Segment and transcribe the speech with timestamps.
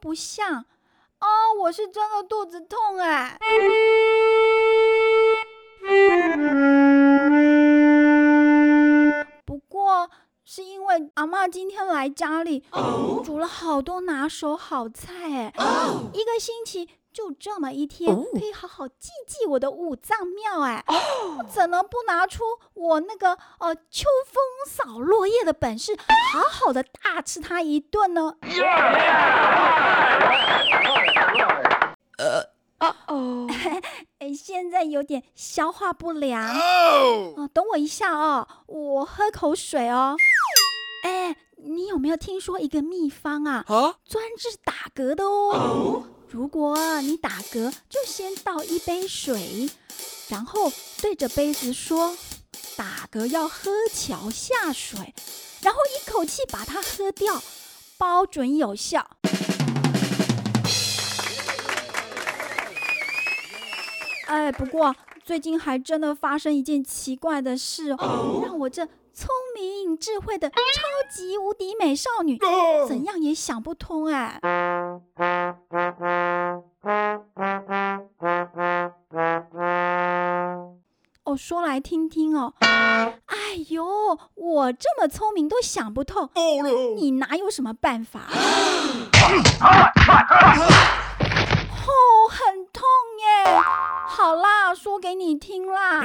[0.00, 0.64] 不像。
[1.20, 1.26] 哦，
[1.60, 3.38] 我是真的肚子痛哎。
[9.44, 10.08] 不过
[10.44, 12.64] 是因为阿妈今天来家里，
[13.22, 15.54] 煮了好多拿手好菜哎，
[16.14, 16.88] 一个星期。
[17.12, 20.84] 就这么一天，可以好好祭祭我的五脏庙哎，
[21.48, 25.96] 怎能不拿出我那个呃秋风扫落叶的本事，
[26.32, 28.36] 好好的大吃他一顿呢？
[32.18, 32.44] 呃
[32.78, 33.46] 哦哦，
[34.18, 36.48] 哎，现在有点消化不良。
[36.48, 40.16] 哦，等我一下哦，我喝口水哦。
[41.60, 43.64] 哎，你有没有听说一个秘方啊？
[43.68, 46.04] 啊，专治打嗝的哦。
[46.28, 49.68] 如果你打嗝，就先倒一杯水，
[50.28, 52.16] 然后对着杯子说
[52.76, 55.14] ：“打嗝要喝桥下水”，
[55.60, 57.42] 然后一口气把它喝掉，
[57.98, 59.10] 包准有效。
[64.26, 68.86] 哎，不过最近还真的发生一件奇怪的事哦，让我这
[69.20, 70.56] 聪明智慧的超
[71.14, 72.38] 级无敌美少女
[72.88, 74.40] 怎样也想不通哎。
[81.24, 82.54] 哦，说来听听哦。
[82.60, 83.26] 哎
[83.68, 83.84] 呦，
[84.36, 86.30] 我这么聪明都想不透，
[86.96, 88.20] 你哪有什么办法？
[91.90, 91.92] 哦，
[92.30, 92.82] 很痛
[93.20, 93.44] 耶！
[94.06, 96.02] 好啦，说给你听啦。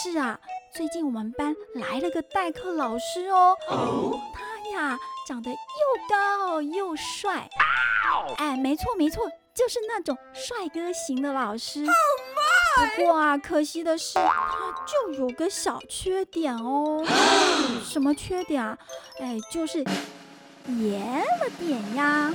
[0.00, 0.38] 是啊，
[0.72, 3.56] 最近我们班来了个代课老师哦。
[4.32, 4.96] 他呀，
[5.26, 5.56] 长得又
[6.08, 7.50] 高又帅。
[8.36, 11.84] 哎，没错没错，就是那种帅哥型的老师。
[12.96, 17.04] 不过啊，可惜的是，他就有个小缺点哦。
[17.84, 18.78] 什么缺点啊？
[19.18, 19.78] 哎，就是
[20.68, 22.32] 严了点呀。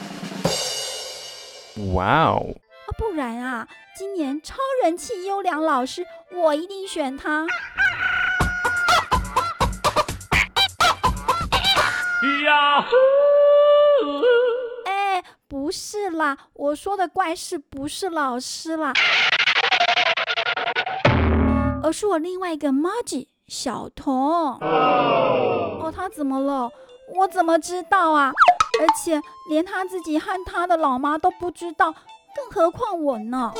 [1.94, 2.46] 哇哦！
[2.86, 7.46] 啊，不然啊，今年超人气优良老师，我一定选他。
[12.46, 12.96] 呀呼！
[14.86, 18.92] 哎，不是啦，我说的怪事不是老师啦。
[21.82, 24.14] 而是我另外一个 Maggie 小童
[24.60, 26.70] 哦，他怎么了？
[27.16, 28.32] 我怎么知道啊？
[28.82, 31.94] 而且连他自己和他的老妈都不知道，
[32.36, 33.54] 更何况我呢？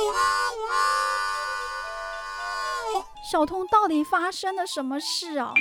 [3.30, 5.54] 小童到底发生了什么事啊？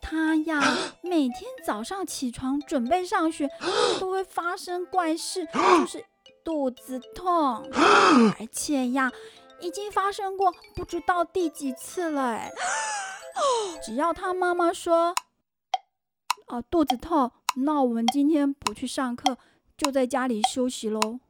[0.00, 0.60] 他呀，
[1.02, 3.48] 每天早上起床准备上学，
[4.00, 6.04] 都会发生怪事， 就是
[6.44, 7.68] 肚子痛，
[8.38, 9.10] 而且呀。
[9.62, 12.50] 已经发生过不知道第几次了哎！
[13.84, 15.14] 只要他妈妈说
[16.48, 19.36] ：“哦，肚子痛，那我们今天不去上课，
[19.76, 21.20] 就在家里休息喽。”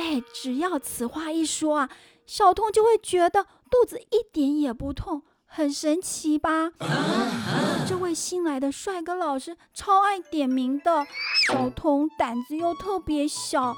[0.00, 1.90] 哎，只要此话一说啊，
[2.24, 6.72] 小童就会觉得肚子一点也不痛，很神奇吧？
[6.78, 11.04] 啊这位新来的帅哥老师超爱点名的，
[11.46, 13.76] 小童胆子又特别小。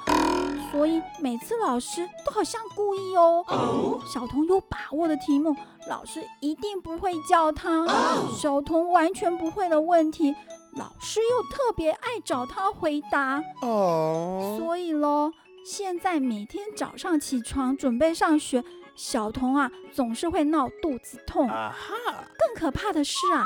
[0.70, 5.56] 所以每次老师都好像故意哦，小童有把握的题目，
[5.88, 7.84] 老师一定不会教他；
[8.32, 10.34] 小童完全不会的问题，
[10.76, 13.42] 老师又特别爱找他回答。
[13.60, 15.32] 哦，所以喽，
[15.64, 18.64] 现在每天早上起床准备上学，
[18.96, 21.48] 小童啊总是会闹肚子痛。
[21.48, 23.44] 更可怕的是啊，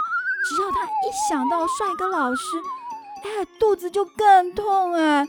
[0.49, 2.43] 只要他一想到帅哥老师，
[3.22, 5.28] 哎，肚子就更痛 哎。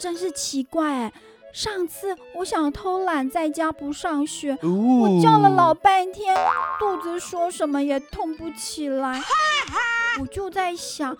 [0.00, 1.12] 真是奇怪哎！
[1.52, 6.34] 上次我想偷懒在家不上学，我叫了老半天，
[6.80, 9.22] 肚子说什么也痛不起来。
[10.20, 11.16] 我就在想，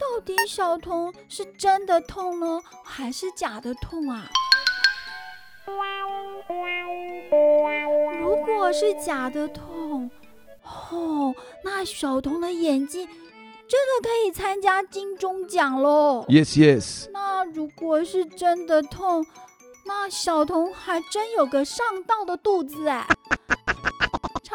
[0.00, 4.30] 到底小童是真的痛呢，还是假的痛啊？
[8.18, 10.10] 如果是假的痛，
[10.64, 13.06] 哦，那小童的演技。
[13.68, 17.08] 真的可以参加金钟奖喽！Yes, yes。
[17.12, 19.24] 那如果是真的痛，
[19.86, 23.06] 那小童还真有个上道的肚子哎！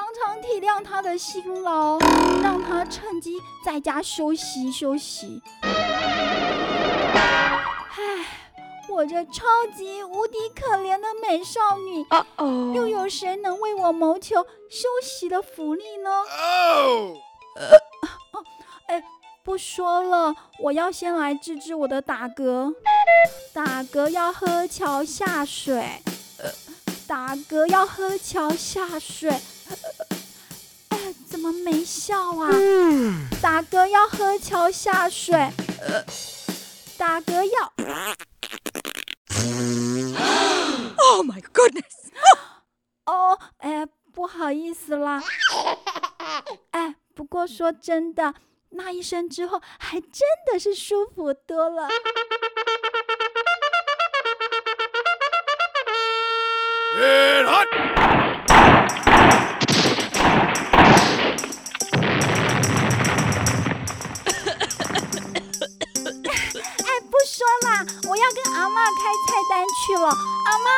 [0.06, 1.98] 常常体谅他的辛劳，
[2.44, 5.42] 让他趁机在家休息休息。
[5.64, 7.60] 唉，
[8.88, 12.06] 我这超级无敌可怜的美少女，
[12.76, 16.12] 又有谁能为我谋求休息的福利呢？
[16.12, 17.18] 哦。
[18.86, 19.04] 哎，
[19.44, 22.76] 不说了，我要先来治治我的打嗝。
[23.52, 26.04] 打嗝要喝桥下水。
[27.08, 29.30] 大哥要喝桥下水，
[30.90, 32.50] 哎，怎么没笑啊？
[33.40, 35.52] 打嗝要喝桥下水，
[36.98, 37.74] 打嗝要。
[40.98, 42.10] Oh my goodness！
[43.06, 45.22] 哦，哎，不好意思啦。
[46.72, 48.34] 哎，不过说真的，
[48.70, 50.22] 那一声之后，还真
[50.52, 51.88] 的是舒服多了。
[56.98, 57.02] 哎，
[67.12, 68.96] 不说了，我要跟阿妈开
[69.28, 69.54] 菜单
[69.86, 70.08] 去了。
[70.08, 70.76] 阿妈。